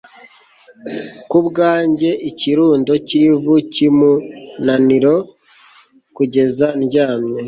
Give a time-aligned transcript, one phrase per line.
[1.29, 5.15] kubwanjye ikirundo cyivu ryumunaniro,
[6.15, 7.37] kugeza ndyamye